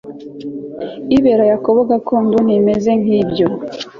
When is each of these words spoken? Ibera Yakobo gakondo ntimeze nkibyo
Ibera 1.17 1.43
Yakobo 1.51 1.79
gakondo 1.91 2.37
ntimeze 2.45 2.91
nkibyo 3.01 3.47